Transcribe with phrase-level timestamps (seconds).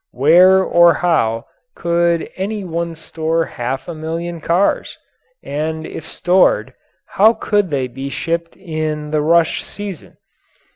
[0.09, 1.45] Where or how
[1.75, 4.97] could any one store half a million cars?
[5.43, 6.73] And if stored,
[7.05, 10.17] how could they be shipped in the rush season?